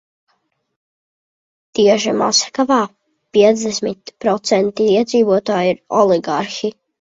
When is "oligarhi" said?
6.01-6.75